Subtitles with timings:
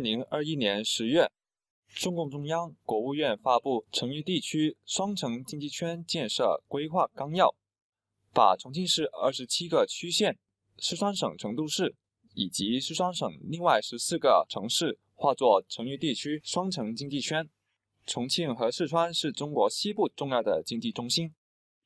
[0.00, 1.30] 二零二一年十月，
[1.86, 7.48] 中共中央、国务院发布《成渝地区双城经济圈建设规划纲要》，
[8.32, 10.38] 把重庆市二十七个区县、
[10.78, 11.94] 四川省成都市
[12.32, 17.50] 以及四川省另外十四个城市划作成渝地区双城经济圈。
[18.06, 21.34] 重庆和四川是中国西部重要的经济中心。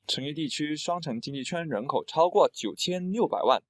[0.07, 3.61] 成渝地区双城经济圈人口超过九千六百万，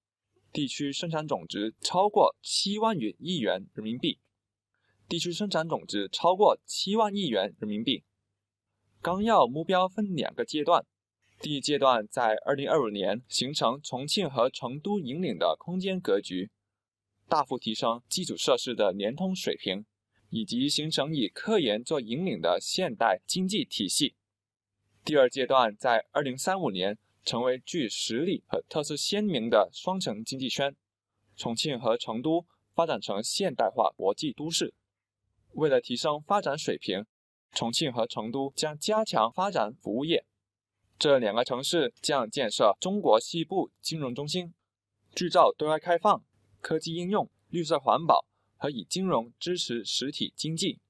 [0.52, 4.18] 地区生产总值超过七万余亿元人民币。
[5.14, 8.02] 地区生产总值超过七万亿元人民币。
[9.00, 10.84] 纲要目标分两个阶段，
[11.40, 16.50] 第一阶段在二零二五年形成重庆和成都引领的空间格局，
[17.28, 19.86] 大幅提升基础设施的联通水平，
[20.30, 24.16] 以及形成以科研做引领的现代经济体系。
[25.04, 30.74] 第二阶段在二零三五年成为具实力和特色鲜明的双城经济圈，
[31.36, 34.74] 重庆和成都发展成现代化国际都市。
[35.54, 37.04] 为了提升发展水平，
[37.52, 40.24] 重庆和成都将加强发展服务业。
[40.98, 44.54] 这两个城市将建设中国西部金融中心，
[45.14, 46.24] 制造对外开放、
[46.60, 50.80] 科技应用、绿色环保和以金融支持实体经济。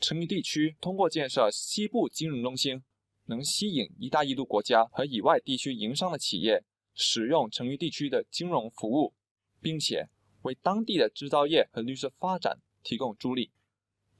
[0.00, 2.82] 成渝地区通过建设西部金融中心。
[3.26, 9.14] 能吸引“一带一路”国家和以外地区营商的企业使用成渝地区的金融服务，
[9.60, 10.08] 并且
[10.42, 13.52] 为当地的制造业和绿色发展提供助力。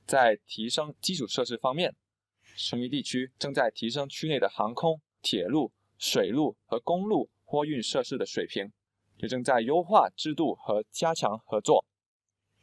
[0.07, 1.95] 在提升基础设施方面，
[2.57, 8.73] 成渝地区正在提升区内的航空、铁路、水路和公路货运设施的水平，
[9.19, 11.85] 也正在优化制度和加强合作。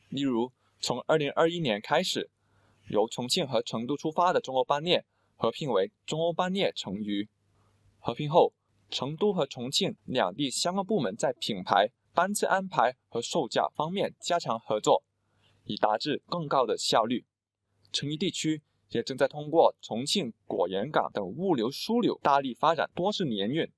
[0.09, 2.29] 例如，从2021年开始，
[2.89, 5.05] 由重庆和成都出发的中欧班列。
[5.41, 7.29] 合并为中欧班列成渝。
[7.97, 8.53] 合并后，
[8.89, 15.01] 成都和重庆两地相关部门在品牌、班次安排和售价方面加强合作，
[15.63, 17.25] 以达至更高的效率。
[17.91, 23.71] 成渝地区也正在通过重庆果园港等物流枢纽大力发展多式联运，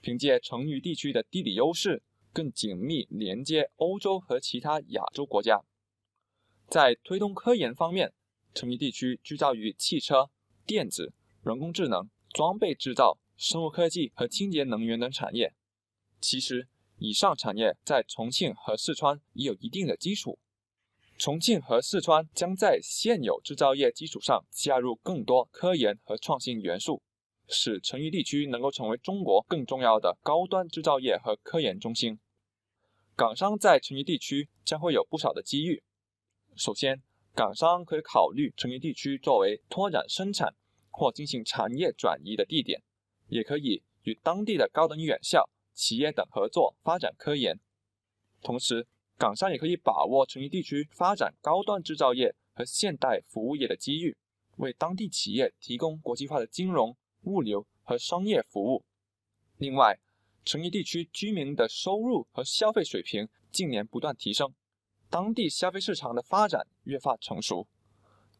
[0.00, 5.62] 凭借成渝地区的地理优势，更紧密连接欧洲和其他亚洲国家。
[6.68, 8.12] 在推动科研方面，
[8.54, 10.30] 成渝地区聚焦于汽车。
[10.66, 15.52] 电子、人工智能、装备制造、生物科技和清洁能源等产业，
[16.20, 20.38] 其实以上产业在重庆和四川已有一定的基础。
[21.20, 27.02] 重庆和四川将在现有制造业基础上加入更多科研和创新元素，
[27.46, 32.18] 使成渝地区能够成为中国更重要的高端制造业和科研中心。
[33.14, 35.82] 港商在成渝地区将会有不少的机遇。
[36.56, 37.02] 首先，
[37.34, 40.54] 港商可以考虑成渝地区作为拓展生产。
[40.92, 42.82] 或进行产业转移的地点，
[43.28, 47.60] 也可以与当地的高等院校、企业等合作发展科研。
[48.42, 48.88] 同时，
[49.20, 54.16] 港商也可以把握成渝地区发展高端制造业和现代服务业的机遇，
[54.56, 58.82] 为当地企业提供国际化的金融、物流和商业服务。
[59.58, 60.00] 另外，
[60.42, 64.54] 成渝地区居民的收入和消费水平近年不断提升，
[65.10, 67.68] 当地消费市场的发展越发成熟，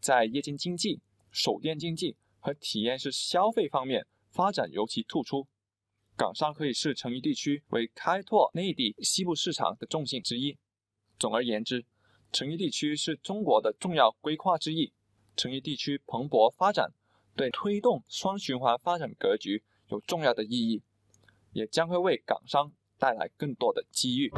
[0.00, 2.16] 在夜间经济、手电经济。
[2.42, 5.46] 和体验式消费方面发展尤其突出，
[6.16, 10.56] 港商可以视成渝地区为开拓内地西部市场的重心之一。
[11.20, 11.84] 总而言之，
[12.32, 14.90] 成渝地区是中国的重要规划之一。
[15.36, 16.94] 成渝地区蓬勃发展，
[17.36, 20.82] 对推动双循环发展格局有重要的意义，
[21.52, 24.32] 也将会为港商带来更多的机遇。